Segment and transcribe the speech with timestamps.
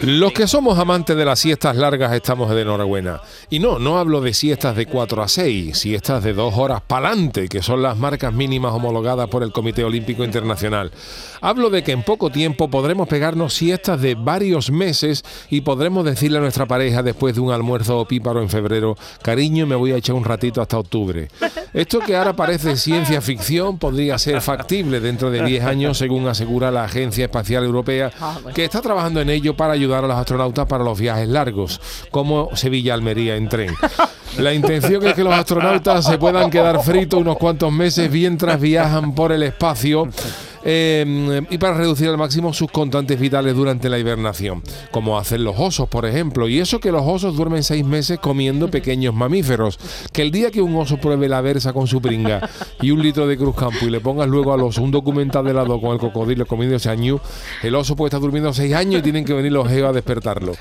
[0.00, 3.20] Los que somos amantes de las siestas largas estamos de enhorabuena.
[3.50, 7.48] Y no, no hablo de siestas de 4 a 6, siestas de 2 horas pa'lante,
[7.48, 10.92] que son las marcas mínimas homologadas por el Comité Olímpico Internacional.
[11.40, 16.38] Hablo de que en poco tiempo podremos pegarnos siestas de varios meses y podremos decirle
[16.38, 20.14] a nuestra pareja después de un almuerzo opíparo en febrero, cariño, me voy a echar
[20.14, 21.28] un ratito hasta octubre.
[21.74, 26.70] Esto que ahora parece ciencia ficción podría ser factible dentro de 10 años, según asegura
[26.70, 28.12] la Agencia Espacial Europea,
[28.54, 32.54] que está trabajando en ello para ayudar a los astronautas para los viajes largos, como
[32.54, 33.74] Sevilla-Almería en tren.
[34.38, 39.14] La intención es que los astronautas se puedan quedar fritos unos cuantos meses mientras viajan
[39.14, 40.08] por el espacio.
[40.64, 45.56] Eh, y para reducir al máximo sus constantes vitales durante la hibernación, como hacen los
[45.58, 46.48] osos, por ejemplo.
[46.48, 49.78] Y eso que los osos duermen seis meses comiendo pequeños mamíferos.
[50.12, 52.48] Que el día que un oso pruebe la versa con su pringa
[52.80, 55.54] y un litro de cruz campo y le pongas luego al oso un documental de
[55.54, 57.20] lado con el cocodrilo comiendo ese año,
[57.62, 60.52] el oso puede estar durmiendo seis años y tienen que venir los geos a despertarlo.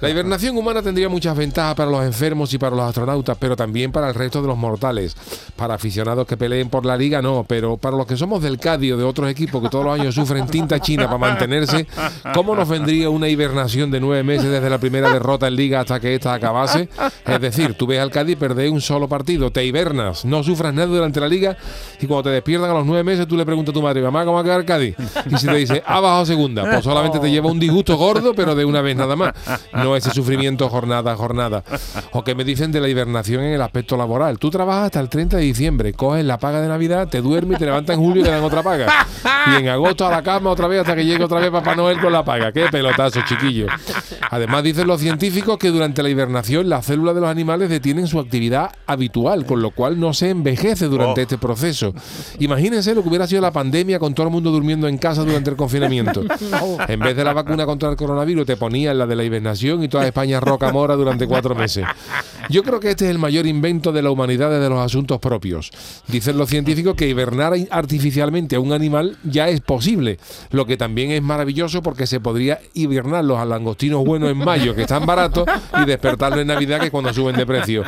[0.00, 3.92] La hibernación humana tendría muchas ventajas para los enfermos y para los astronautas, pero también
[3.92, 5.16] para el resto de los mortales.
[5.56, 8.92] Para aficionados que peleen por la liga, no, pero para los que somos del Cádiz
[8.92, 11.86] o de otros equipos que todos los años sufren tinta china para mantenerse,
[12.32, 16.00] ¿cómo nos vendría una hibernación de nueve meses desde la primera derrota en liga hasta
[16.00, 16.88] que esta acabase?
[17.26, 20.86] Es decir, tú ves al Cádiz perder un solo partido, te hibernas, no sufras nada
[20.86, 21.56] durante la liga
[22.00, 24.24] y cuando te despiertan a los nueve meses tú le preguntas a tu madre, mamá,
[24.24, 24.96] ¿cómo va a quedar el Cádiz?
[25.30, 28.54] Y si te dice, ha bajado segunda, pues solamente te lleva un disgusto gordo, pero
[28.54, 29.32] de una vez nada más.
[29.72, 31.62] No ese sufrimiento jornada a jornada.
[32.12, 34.38] O que me dicen de la hibernación en el aspecto laboral.
[34.38, 37.58] Tú trabajas hasta el 30 de diciembre, coges la paga de Navidad, te duermes y
[37.60, 39.06] te levantas en julio y te dan otra paga.
[39.52, 42.00] Y en agosto a la cama otra vez hasta que llegue otra vez Papá Noel
[42.00, 42.52] con la paga.
[42.52, 43.66] Qué pelotazo, chiquillo.
[44.30, 48.18] Además dicen los científicos que durante la hibernación las células de los animales detienen su
[48.18, 51.94] actividad habitual, con lo cual no se envejece durante este proceso.
[52.38, 55.50] Imagínense lo que hubiera sido la pandemia con todo el mundo durmiendo en casa durante
[55.50, 56.22] el confinamiento.
[56.88, 59.88] En vez de la vacuna contra el coronavirus te ponían la de la hibernación y
[59.88, 61.84] toda España roca mora durante cuatro meses.
[62.48, 65.70] Yo creo que este es el mayor invento de la humanidad desde los asuntos propios.
[66.06, 70.18] Dicen los científicos que hibernar artificialmente a un animal ya es posible,
[70.50, 74.82] lo que también es maravilloso porque se podría hibernar los langostinos buenos en mayo, que
[74.82, 75.46] están baratos,
[75.80, 77.82] y despertarlos en Navidad, que es cuando suben de precio.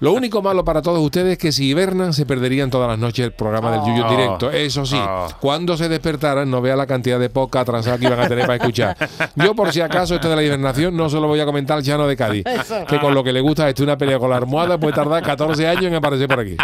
[0.00, 3.24] Lo único malo para todos ustedes es que si hibernan se perderían todas las noches
[3.24, 4.50] el programa del Yuyo en directo.
[4.50, 5.00] Eso sí,
[5.40, 8.56] cuando se despertaran no vea la cantidad de poca atrasada que iban a tener para
[8.56, 8.96] escuchar.
[9.36, 11.82] Yo por si acaso esto de la hibernación no se lo voy a comentar al
[11.82, 12.44] Llano de Cádiz,
[12.88, 15.66] que con lo que le gusta es una pelea con la almohada puede tardar 14
[15.66, 16.56] años en aparecer por aquí.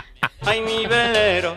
[0.42, 1.56] ay mi velero,